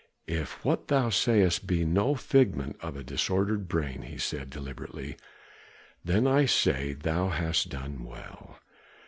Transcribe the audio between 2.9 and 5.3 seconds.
a disordered brain," he said deliberately,